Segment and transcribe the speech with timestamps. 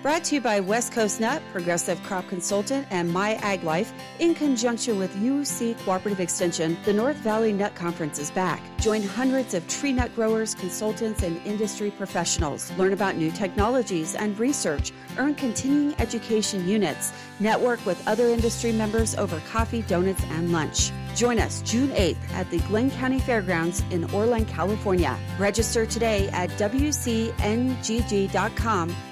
[0.00, 4.32] Brought to you by West Coast Nut, Progressive Crop Consultant, and My Ag Life in
[4.32, 8.62] conjunction with UC Cooperative Extension, the North Valley Nut Conference is back.
[8.78, 12.70] Join hundreds of tree nut growers, consultants, and industry professionals.
[12.78, 14.92] Learn about new technologies and research.
[15.16, 17.12] Earn continuing education units.
[17.40, 20.92] Network with other industry members over coffee, donuts, and lunch.
[21.18, 25.18] Join us June 8th at the Glenn County Fairgrounds in Orland, California.
[25.36, 27.34] Register today at WCNGG.com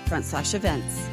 [0.06, 1.08] front slash events.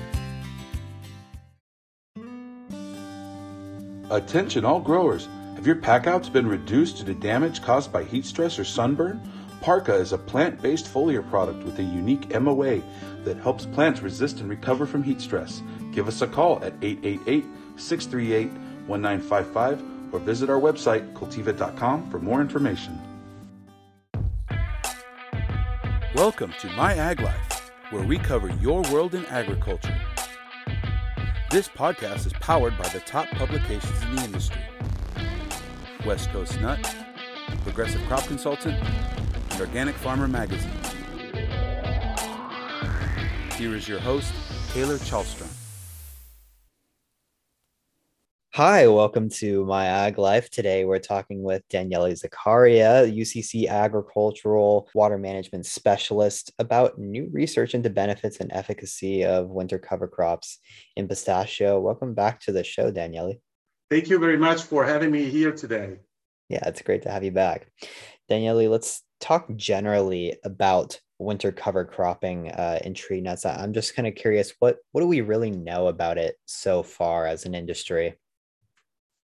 [4.11, 5.27] Attention all growers.
[5.55, 9.19] Have your packouts been reduced due to damage caused by heat stress or sunburn?
[9.61, 12.83] Parka is a plant based foliar product with a unique MOA
[13.23, 15.63] that helps plants resist and recover from heat stress.
[15.91, 17.45] Give us a call at 888
[17.77, 18.51] 638
[18.85, 22.97] 1955 or visit our website, cultiva.com, for more information.
[26.15, 29.99] Welcome to My Ag Life, where we cover your world in agriculture.
[31.49, 34.61] This podcast is powered by the top publications in the industry
[36.05, 36.95] West Coast Nut,
[37.63, 38.75] Progressive Crop Consultant,
[39.51, 40.69] and Organic Farmer Magazine.
[43.55, 44.31] Here is your host,
[44.73, 45.62] Taylor Chalstrom.
[48.55, 50.51] Hi, welcome to My Ag Life.
[50.51, 57.89] Today we're talking with Daniele Zaccaria, UCC Agricultural Water Management Specialist, about new research into
[57.89, 60.59] benefits and efficacy of winter cover crops
[60.95, 61.79] in pistachio.
[61.79, 63.41] Welcome back to the show, Daniele.
[63.89, 65.97] Thank you very much for having me here today.
[66.47, 67.71] Yeah, it's great to have you back.
[68.29, 73.47] Daniele, let's talk generally about winter cover cropping uh, in tree nuts.
[73.47, 77.25] I'm just kind of curious, what, what do we really know about it so far
[77.25, 78.13] as an industry?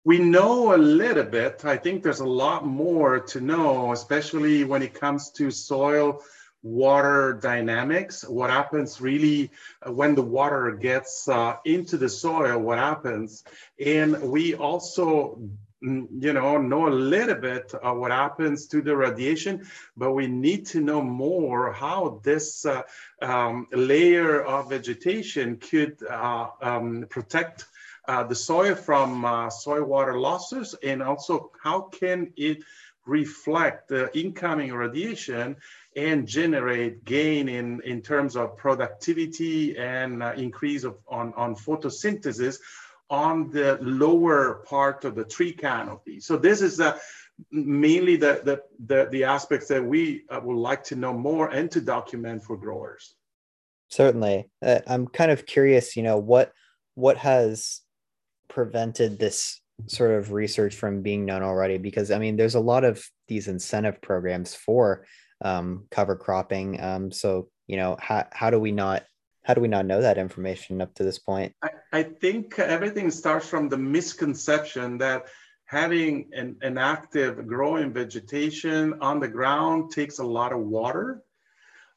[0.06, 1.66] We know a little bit.
[1.66, 6.22] I think there's a lot more to know, especially when it comes to soil
[6.62, 8.24] water dynamics.
[8.24, 9.52] What happens really
[9.86, 13.44] uh, when the water gets uh, into the soil, what happens.
[13.84, 15.40] And we also
[15.84, 19.66] mm, you know know a little bit of what happens to the radiation
[19.98, 22.82] but we need to know more how this uh,
[23.22, 27.66] um, layer of vegetation could uh, um, protect
[28.08, 32.64] uh, the soil from uh, soil water losses and also how can it
[33.06, 35.56] reflect the incoming radiation
[35.96, 42.58] and generate gain in, in terms of productivity and uh, increase of, on, on photosynthesis
[43.10, 46.20] on the lower part of the tree canopy.
[46.20, 46.98] So this is uh,
[47.52, 51.70] mainly the, the, the, the, aspects that we uh, would like to know more and
[51.72, 53.14] to document for growers.
[53.90, 54.50] Certainly.
[54.88, 56.52] I'm kind of curious, you know, what,
[56.96, 57.82] what has
[58.48, 61.78] prevented this sort of research from being known already?
[61.78, 65.06] Because I mean, there's a lot of these incentive programs for
[65.42, 66.82] um, cover cropping.
[66.82, 69.04] Um, so you know, how how do we not
[69.44, 71.54] how do we not know that information up to this point?
[71.64, 75.28] I, I think everything starts from the misconception that
[75.66, 81.22] having an, an active growing vegetation on the ground takes a lot of water.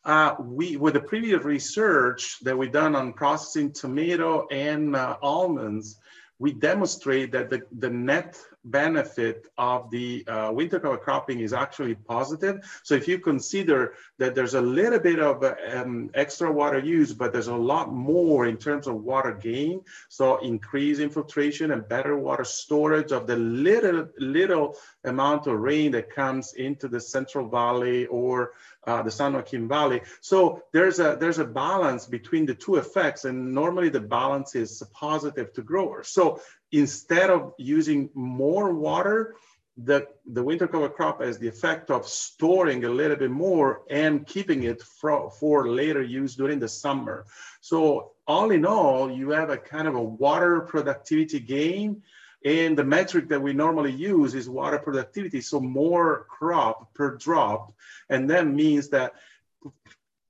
[0.05, 5.99] Uh, we, with the previous research that we've done on processing tomato and uh, almonds,
[6.39, 11.95] we demonstrate that the, the net benefit of the uh, winter cover cropping is actually
[11.95, 12.61] positive.
[12.83, 17.33] So if you consider that there's a little bit of um, extra water use, but
[17.33, 19.81] there's a lot more in terms of water gain.
[20.09, 26.11] So increased infiltration and better water storage of the little, little amount of rain that
[26.11, 28.53] comes into the Central Valley or
[28.89, 30.01] uh, the San Joaquin Valley.
[30.21, 34.83] So there's a there's a balance between the two effects, and normally the balance is
[34.93, 36.09] positive to growers.
[36.09, 36.41] So
[36.73, 39.35] instead of using more water,
[39.77, 44.27] the, the winter cover crop has the effect of storing a little bit more and
[44.27, 47.27] keeping it for, for later use during the summer.
[47.61, 52.03] So all in all, you have a kind of a water productivity gain
[52.45, 55.41] and the metric that we normally use is water productivity.
[55.41, 57.75] So more crop per drop.
[58.09, 59.15] And that means that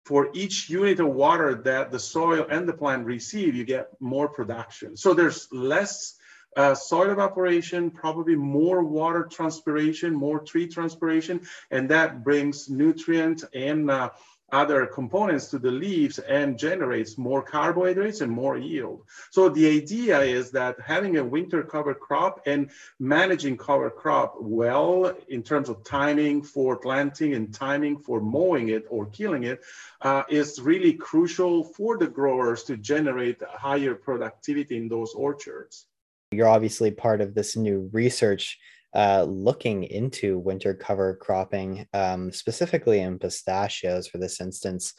[0.05, 4.28] for each unit of water that the soil and the plant receive, you get more
[4.28, 4.97] production.
[4.97, 6.15] So there's less
[6.57, 13.91] uh, soil evaporation, probably more water transpiration, more tree transpiration, and that brings nutrient and
[13.91, 14.11] uh,
[14.50, 19.03] other components to the leaves and generates more carbohydrates and more yield.
[19.30, 25.15] So the idea is that having a winter cover crop and managing cover crop well
[25.28, 29.60] in terms of timing for planting and timing for mowing it or killing it
[30.00, 35.86] uh, is really crucial for the growers to generate higher productivity in those orchards.
[36.30, 38.59] You're obviously part of this new research
[38.95, 44.95] uh, looking into winter cover cropping, um, specifically in pistachios for this instance.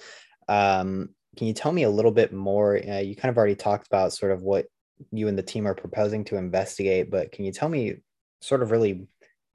[0.48, 2.78] Um, can you tell me a little bit more?
[2.78, 4.66] Uh, you kind of already talked about sort of what
[5.12, 7.98] you and the team are proposing to investigate, but can you tell me
[8.42, 9.08] sort of really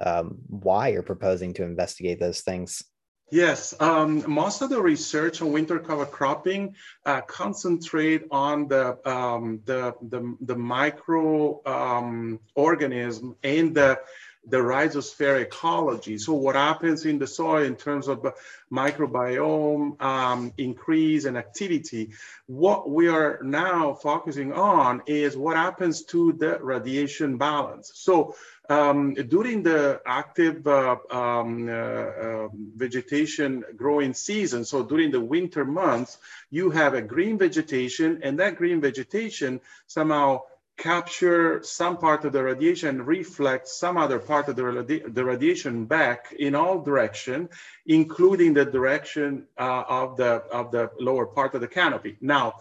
[0.05, 2.83] um, why you're proposing to investigate those things?
[3.31, 6.75] Yes, um, most of the research on winter cover cropping
[7.07, 13.99] uh, concentrate on the, um, the, the, the micro um, organism and the
[14.47, 16.19] the rhizosphere ecology.
[16.19, 18.27] So what happens in the soil in terms of
[18.75, 22.11] microbiome um, increase and activity.
[22.47, 27.93] What we are now focusing on is what happens to the radiation balance.
[27.95, 28.35] So
[28.69, 35.65] um, during the active uh, um, uh, uh, vegetation growing season, so during the winter
[35.65, 36.19] months,
[36.51, 40.43] you have a green vegetation and that green vegetation somehow
[40.77, 45.85] capture some part of the radiation, reflect some other part of the, radi the radiation
[45.85, 47.49] back in all direction,
[47.87, 52.17] including the direction uh, of, the, of the lower part of the canopy.
[52.21, 52.55] Now,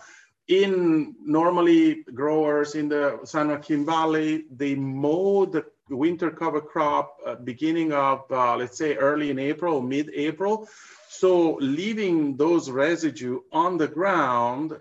[0.47, 7.35] in normally growers in the San Joaquin Valley, they mow the winter cover crop uh,
[7.35, 10.67] beginning of, uh, let's say early in April, mid-April.
[11.09, 14.73] So leaving those residue on the ground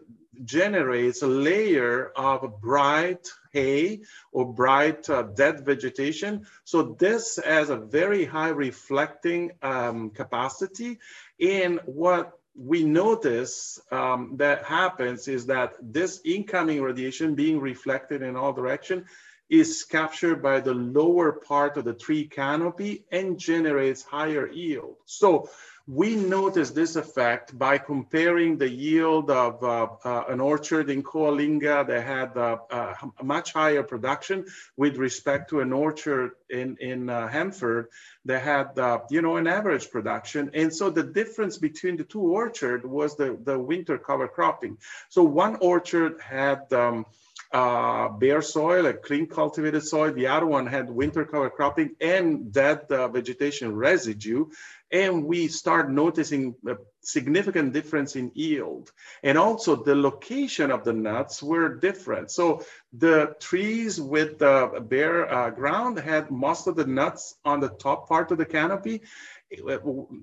[0.44, 4.00] generates a layer of bright hay
[4.33, 6.47] or bright uh, dead vegetation.
[6.65, 10.99] So this has a very high reflecting um, capacity.
[11.41, 18.37] And what we notice um, that happens is that this incoming radiation being reflected in
[18.37, 19.06] all direction
[19.49, 24.97] is captured by the lower part of the tree canopy and generates higher yield.
[25.05, 25.50] So
[25.87, 31.87] we noticed this effect by comparing the yield of uh, uh, an orchard in Coalinga
[31.87, 34.46] that had uh, uh much higher production
[34.76, 37.88] with respect to an orchard in, in uh, Hanford
[38.25, 40.50] that had, uh, you know, an average production.
[40.55, 44.79] And so the difference between the two orchards was the, the winter cover cropping.
[45.08, 47.06] So one orchard had um,
[47.52, 50.12] uh, bare soil, a clean cultivated soil.
[50.12, 54.46] The other one had winter cover cropping and dead uh, vegetation residue
[54.93, 58.93] and we start noticing a significant difference in yield.
[59.23, 62.31] And also the location of the nuts were different.
[62.31, 67.71] So the trees with the bare uh, ground had most of the nuts on the
[67.71, 69.00] top part of the canopy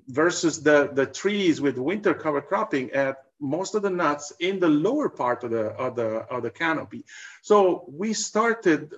[0.08, 4.68] versus the, the trees with winter cover cropping at most of the nuts in the
[4.68, 7.04] lower part of the, of the, of the canopy.
[7.42, 8.94] So we started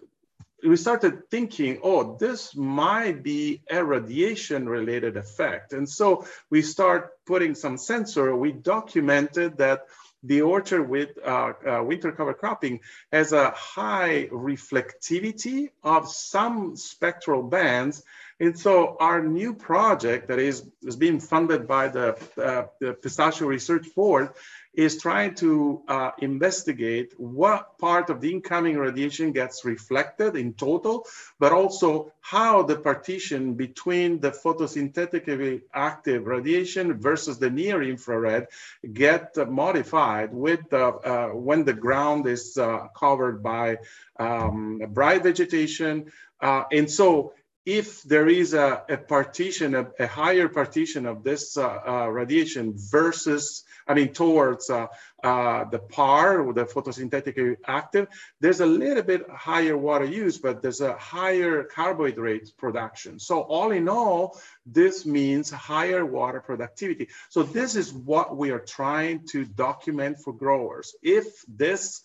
[0.63, 5.73] we started thinking, oh, this might be a radiation related effect.
[5.73, 9.87] And so we start putting some sensor, we documented that
[10.25, 12.81] the orchard with uh, uh, winter cover cropping
[13.11, 18.05] has a high reflectivity of some spectral bands.
[18.43, 23.47] And so our new project that is, is being funded by the, uh, the Pistachio
[23.47, 24.31] Research Board
[24.75, 31.07] is trying to uh, investigate what part of the incoming radiation gets reflected in total,
[31.39, 38.49] but also how the partition between the photosynthetically active radiation versus the near infrared
[38.93, 43.77] get modified with the, uh, when the ground is uh, covered by
[44.19, 46.11] um, bright vegetation.
[46.41, 47.33] Uh, and so
[47.65, 52.75] if there is a, a partition, a, a, higher partition of this uh, uh, radiation
[52.77, 54.89] versus, I mean, towards uh,
[55.23, 58.09] uh the PAR, the photosynthetic active,
[58.41, 63.21] there's a little bit higher water use, but there's a higher carbohydrate production.
[63.21, 67.11] So all in all, this means higher water productivity.
[67.31, 70.97] So this is what we are trying to document for growers.
[71.01, 72.03] If this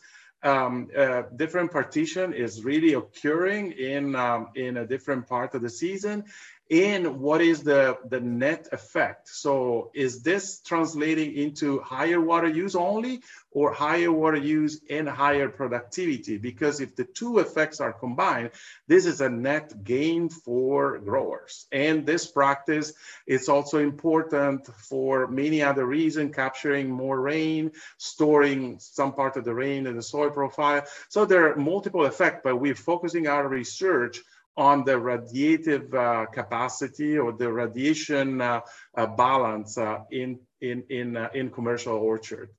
[0.48, 5.70] um, uh, different partition is really occurring in, um, in a different part of the
[5.70, 6.24] season
[6.70, 9.30] and what is the, the net effect.
[9.30, 13.22] So is this translating into higher water use only
[13.52, 16.38] or higher water use and higher productivity?
[16.38, 18.52] Because if the two effects are combined,
[18.88, 21.68] this is a net gain for growers.
[21.72, 22.94] And this practice
[23.26, 29.54] is also important for many other reasons, capturing more rain, storing some part of the
[29.54, 30.84] rain in the soil profile.
[31.08, 34.22] So there are multiple effects, but we're focusing our research
[34.58, 38.60] on the radiative uh, capacity or the radiation uh,
[38.98, 42.50] uh, balance uh, in, in, in, uh, in commercial orchard.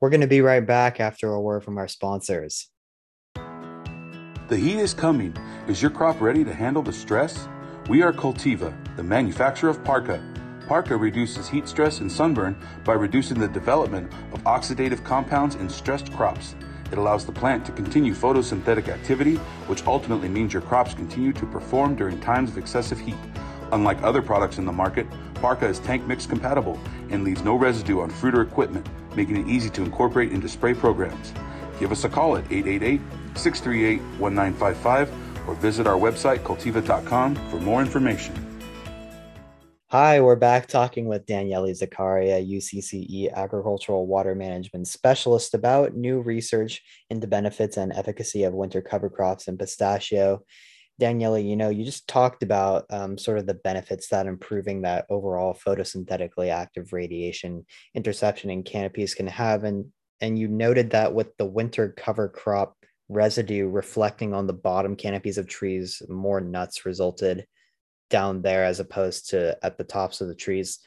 [0.00, 2.70] We're going to be right back after a word from our sponsors.
[3.34, 5.36] The heat is coming.
[5.66, 7.48] Is your crop ready to handle the stress?
[7.88, 10.22] We are Cultiva, the manufacturer of Parka.
[10.66, 16.12] Parka reduces heat stress and sunburn by reducing the development of oxidative compounds in stressed
[16.12, 16.54] crops.
[16.90, 21.46] It allows the plant to continue photosynthetic activity, which ultimately means your crops continue to
[21.46, 23.16] perform during times of excessive heat.
[23.72, 26.80] Unlike other products in the market, Parka is tank mix compatible
[27.10, 30.74] and leaves no residue on fruit or equipment, making it easy to incorporate into spray
[30.74, 31.32] programs.
[31.78, 33.00] Give us a call at 888
[33.34, 38.47] 638 1955 or visit our website, cultiva.com, for more information.
[39.90, 46.82] Hi, we're back talking with Daniele Zaccaria, UCCE Agricultural Water Management Specialist, about new research
[47.08, 50.42] into benefits and efficacy of winter cover crops and pistachio.
[51.00, 55.06] Daniele, you know, you just talked about um, sort of the benefits that improving that
[55.08, 57.64] overall photosynthetically active radiation
[57.94, 59.86] interception in canopies can have, and
[60.20, 62.76] and you noted that with the winter cover crop
[63.08, 67.46] residue reflecting on the bottom canopies of trees, more nuts resulted
[68.10, 70.78] down there as opposed to at the tops of the trees.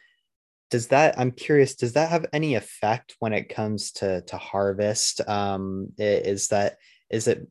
[0.70, 5.28] Does that I'm curious, does that have any effect when it comes to to harvest?
[5.28, 6.78] Um, is that
[7.10, 7.48] is it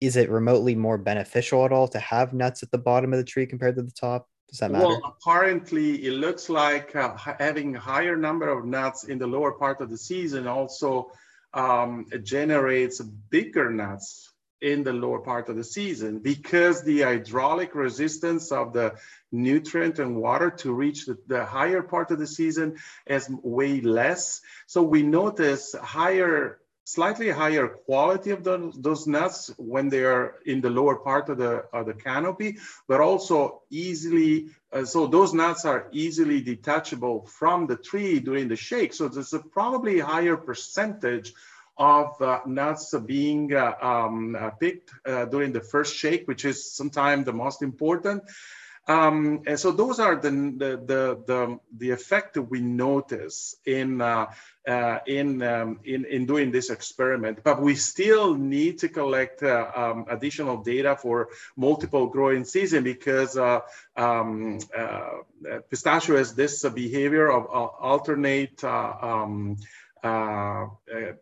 [0.00, 3.24] is it remotely more beneficial at all to have nuts at the bottom of the
[3.24, 4.28] tree compared to the top?
[4.48, 4.86] Does that matter?
[4.86, 9.52] Well, apparently, it looks like uh, having a higher number of nuts in the lower
[9.52, 11.10] part of the season also
[11.54, 14.33] um, generates bigger nuts
[14.64, 18.94] in the lower part of the season because the hydraulic resistance of the
[19.30, 24.40] nutrient and water to reach the, the higher part of the season is way less.
[24.66, 30.60] So we notice higher slightly higher quality of the, those nuts when they are in
[30.60, 35.64] the lower part of the, of the canopy, but also easily, uh, so those nuts
[35.64, 38.92] are easily detachable from the tree during the shake.
[38.92, 41.32] So there's a probably higher percentage
[41.76, 44.90] of uh, nuts being uh, um, uh, picked
[45.30, 48.22] during the first shake, which is sometimes the most important.
[48.86, 54.02] Um, and so those are the, the, the, the, the effect that we notice in,
[54.02, 54.26] uh,
[54.68, 59.70] uh, in, um, in, in doing this experiment, but we still need to collect uh,
[59.74, 63.38] um, additional data for multiple growing season because
[63.96, 64.58] um,
[65.70, 69.56] pistachio has this behavior of alternate um,
[70.04, 71.12] uh, uh,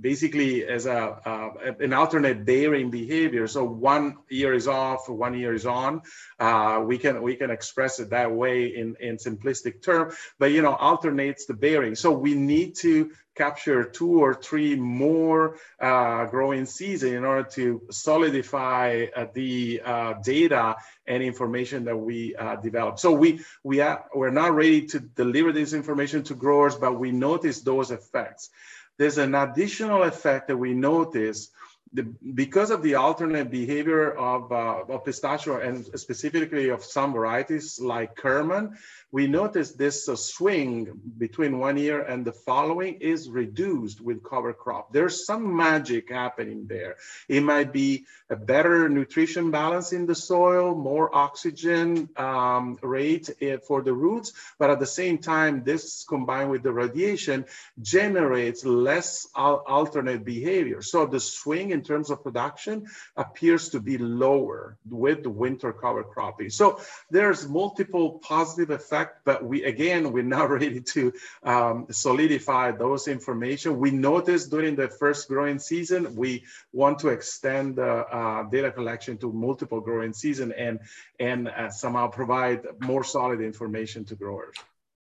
[0.00, 3.46] basically as a uh, an alternate bearing behavior.
[3.46, 6.02] So one year is off, one year is on.
[6.40, 10.62] Uh, we can we can express it that way in in simplistic term, but you
[10.62, 11.94] know alternates the bearing.
[11.94, 17.82] So we need to capture two or three more uh, growing season in order to
[17.90, 20.76] solidify uh, the uh, data
[21.06, 22.98] and information that we uh, develop.
[22.98, 27.10] So we we are we're not ready to deliver this information to growers, but we
[27.10, 28.50] notice those effects.
[28.96, 31.50] There's an additional effect that we notice
[31.94, 32.02] the,
[32.34, 38.16] because of the alternate behavior of, uh, of pistachio and specifically of some varieties like
[38.16, 38.76] Kerman,
[39.12, 44.52] we notice this uh, swing between one year and the following is reduced with cover
[44.52, 44.92] crop.
[44.92, 46.96] There's some magic happening there.
[47.28, 53.58] It might be a better nutrition balance in the soil, more oxygen um, rate eh,
[53.58, 57.44] for the roots, but at the same time, this combined with the radiation
[57.80, 60.82] generates less al alternate behavior.
[60.82, 62.86] So the swing in terms of production
[63.16, 66.50] appears to be lower with the winter cover cropping.
[66.50, 71.12] So there's multiple positive effect, but we again we're not ready to
[71.42, 73.78] um, solidify those information.
[73.78, 79.18] We noticed during the first growing season we want to extend the uh, data collection
[79.18, 80.80] to multiple growing season and
[81.20, 84.56] and uh, somehow provide more solid information to growers.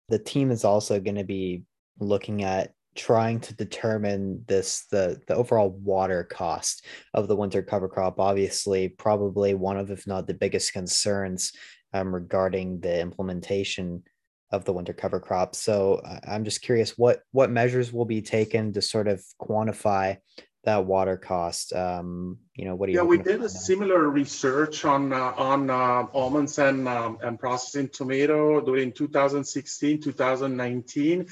[0.08, 1.62] The team is also going to be
[1.98, 7.88] looking at trying to determine this the the overall water cost of the winter cover
[7.88, 11.52] crop obviously probably one of if not the biggest concerns
[11.92, 14.02] um, regarding the implementation
[14.50, 15.54] of the winter cover crop.
[15.54, 20.16] So I'm just curious what what measures will be taken to sort of quantify
[20.64, 21.72] that water cost.
[21.72, 22.98] Um, you know, what do you?
[22.98, 27.88] Yeah, we did a similar research on uh, on uh, almonds and um, and processing
[27.88, 31.26] tomato during 2016, 2019,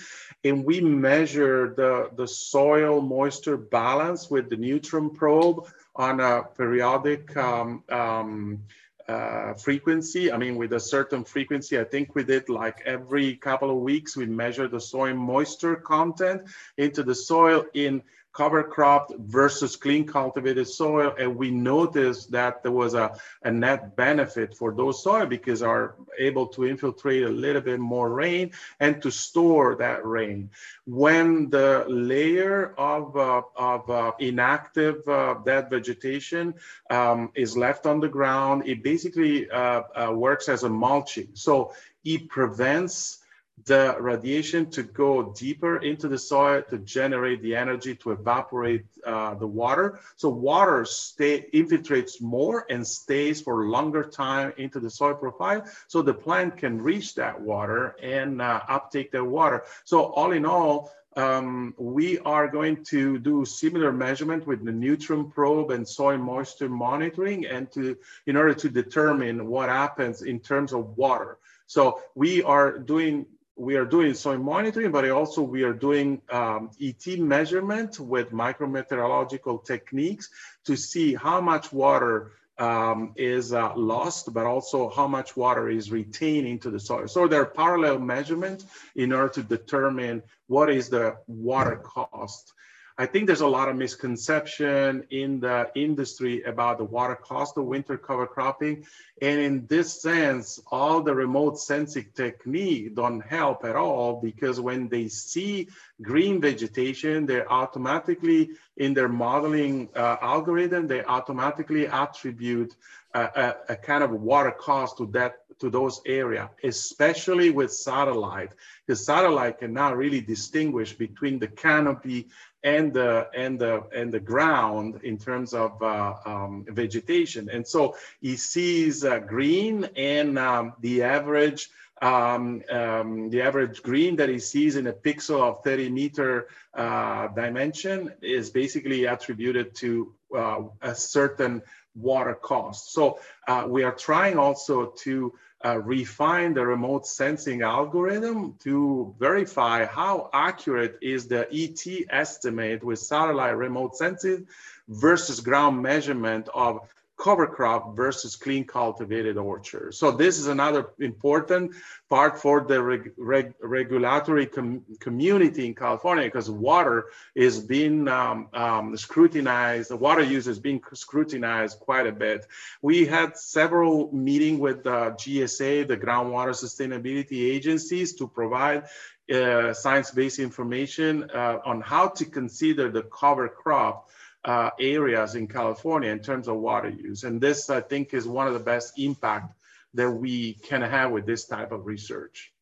[0.44, 7.36] and we measured the the soil moisture balance with the neutron probe on a periodic.
[7.36, 8.62] Um, um
[9.08, 10.32] uh, frequency.
[10.32, 14.16] I mean, with a certain frequency, I think we did like every couple of weeks,
[14.16, 16.42] we measure the soil moisture content
[16.78, 21.14] into the soil in cover cropped versus clean cultivated soil.
[21.18, 25.96] And we noticed that there was a, a net benefit for those soil because are
[26.18, 30.50] able to infiltrate a little bit more rain and to store that rain.
[30.86, 36.54] When the layer of, uh, of uh, inactive uh, dead vegetation
[36.90, 41.28] um, is left on the ground, it basically uh, uh, works as a mulching.
[41.34, 41.74] So
[42.04, 43.21] it prevents
[43.64, 49.34] the radiation to go deeper into the soil to generate the energy to evaporate uh,
[49.34, 50.00] the water.
[50.16, 55.64] So water stay infiltrates more and stays for longer time into the soil profile.
[55.86, 59.64] So the plant can reach that water and uh, uptake that water.
[59.84, 65.30] So all in all, um, we are going to do similar measurement with the neutron
[65.30, 70.72] probe and soil moisture monitoring and to in order to determine what happens in terms
[70.72, 71.36] of water.
[71.66, 73.26] So we are doing
[73.62, 79.64] we are doing soil monitoring, but also we are doing um, ET measurement with micrometeorological
[79.64, 80.30] techniques
[80.64, 85.92] to see how much water um, is uh, lost, but also how much water is
[85.92, 87.06] retained into the soil.
[87.06, 88.66] So there are parallel measurements
[88.96, 92.52] in order to determine what is the water cost
[92.98, 97.64] I think there's a lot of misconception in the industry about the water cost of
[97.64, 98.86] winter cover cropping.
[99.20, 104.88] And in this sense, all the remote sensing technique don't help at all because when
[104.88, 105.68] they see
[106.02, 112.74] green vegetation, they automatically, in their modeling uh, algorithm, they automatically attribute
[113.14, 118.52] a, a, a kind of water cost to that to those area, especially with satellite.
[118.88, 122.28] The satellite cannot really distinguish between the canopy
[122.64, 127.48] and the and the and the ground in terms of uh, um, vegetation.
[127.50, 134.16] And so he sees uh, green and um, the average um, um, the average green
[134.16, 140.12] that he sees in a pixel of 30 meter uh, dimension is basically attributed to
[140.36, 141.62] uh, a certain
[141.94, 142.92] water cost.
[142.92, 149.84] So uh, we are trying also to uh, refine the remote sensing algorithm to verify
[149.84, 154.46] how accurate is the ET estimate with satellite remote sensing
[154.88, 156.80] versus ground measurement of
[157.22, 159.94] cover crop versus clean cultivated orchard.
[159.94, 161.76] So this is another important
[162.10, 166.96] part for the reg reg regulatory com community in California because water
[167.36, 172.40] is being um, um, scrutinized, the water use is being scrutinized quite a bit.
[172.82, 178.84] We had several meetings with the GSA, the groundwater sustainability agencies to provide
[179.32, 184.10] uh, science-based information uh, on how to consider the cover crop
[184.44, 187.24] uh, areas in California in terms of water use.
[187.24, 189.54] And this, I think, is one of the best impact
[189.94, 192.52] that we can have with this type of research.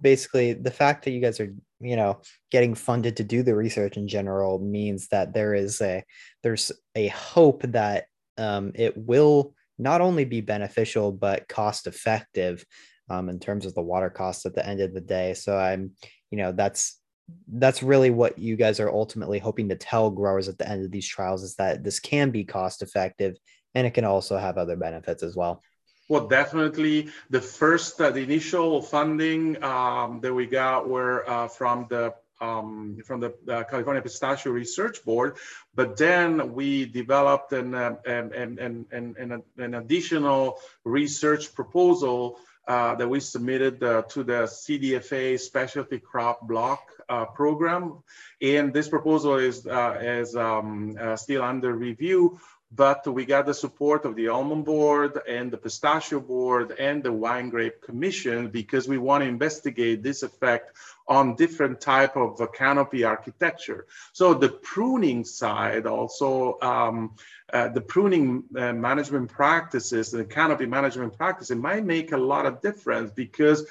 [0.00, 3.96] Basically, the fact that you guys are, you know, getting funded to do the research
[3.96, 6.04] in general means that there is a
[6.42, 12.64] there's a hope that um, it will not only be beneficial but cost effective
[13.08, 15.34] um, in terms of the water costs at the end of the day.
[15.34, 15.92] So I'm,
[16.30, 17.00] you know, that's
[17.48, 20.90] that's really what you guys are ultimately hoping to tell growers at the end of
[20.90, 23.36] these trials is that this can be cost effective
[23.74, 25.62] and it can also have other benefits as well.
[26.08, 27.10] Well, definitely.
[27.28, 32.98] The first, uh, the initial funding um, that we got were uh, from the um,
[33.04, 35.38] from the uh, California Pistachio Research Board,
[35.74, 42.38] but then we developed an, uh, an, an, an, an, an additional research proposal
[42.68, 47.94] uh, that we submitted uh, to the CDFA Specialty Crop Block uh, Program.
[48.42, 52.38] And this proposal is, uh, is um, uh, still under review,
[52.70, 57.10] but we got the support of the Almond Board and the Pistachio Board and the
[57.10, 60.76] Wine Grape Commission because we want to investigate this effect
[61.08, 63.86] on different type of canopy architecture.
[64.12, 67.16] So the pruning side also, um,
[67.52, 72.60] uh, the pruning uh, management practices, the canopy management practices might make a lot of
[72.60, 73.66] difference because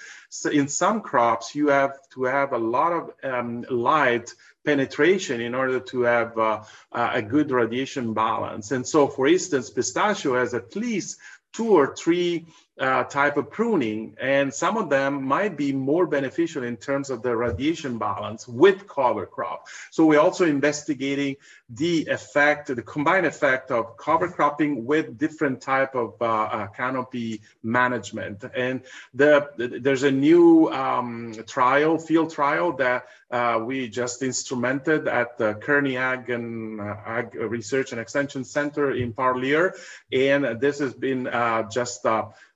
[0.52, 4.34] in some crops you have to have a lot of um, light
[4.66, 8.72] penetration in order to have uh, a good radiation balance.
[8.72, 11.20] And so, for instance, pistachio has at least
[11.54, 12.48] two or three
[12.80, 17.22] uh, type of pruning, and some of them might be more beneficial in terms of
[17.24, 19.68] the radiation balance with cover crop.
[19.90, 21.38] So we're also investigating
[21.70, 27.42] the effect, the combined effect of cover cropping with different type of uh, uh, canopy
[27.64, 28.44] management.
[28.56, 28.82] And
[29.14, 35.38] the, the there's a new um, trial, field trial that uh, we just instrumented at
[35.38, 39.74] the Kearney Ag and uh, Ag Research and Extension Center in Parlier,
[40.12, 42.06] and this has been uh, just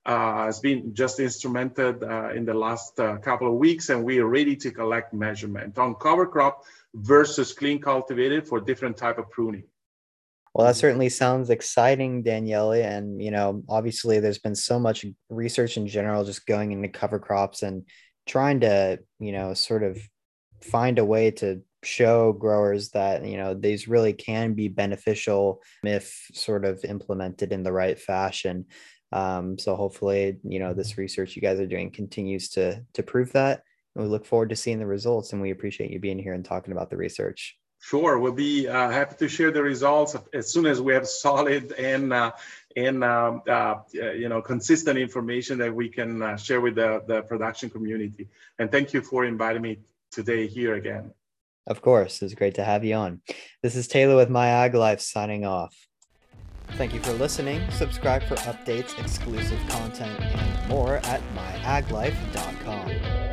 [0.05, 4.19] uh, has been just instrumented uh, in the last uh, couple of weeks, and we
[4.19, 9.29] are ready to collect measurement on cover crop versus clean cultivated for different type of
[9.29, 9.63] pruning.
[10.53, 12.73] Well, that certainly sounds exciting, Daniele.
[12.73, 17.19] And, you know, obviously there's been so much research in general just going into cover
[17.19, 17.85] crops and
[18.27, 19.97] trying to, you know, sort of
[20.61, 26.27] find a way to show growers that, you know, these really can be beneficial if
[26.33, 28.65] sort of implemented in the right fashion.
[29.11, 33.31] Um, so hopefully, you know, this research you guys are doing continues to to prove
[33.33, 33.63] that.
[33.95, 35.33] And we look forward to seeing the results.
[35.33, 37.57] And we appreciate you being here and talking about the research.
[37.83, 41.71] Sure, we'll be uh, happy to share the results as soon as we have solid
[41.73, 42.31] and uh,
[42.75, 47.23] and um, uh, you know consistent information that we can uh, share with the, the
[47.23, 48.27] production community.
[48.59, 49.79] And thank you for inviting me
[50.11, 51.11] today here again.
[51.65, 53.21] Of course, it's great to have you on.
[53.63, 55.75] This is Taylor with My Ag Life signing off.
[56.75, 57.69] Thank you for listening.
[57.71, 63.30] Subscribe for updates, exclusive content, and more at myaglife.com.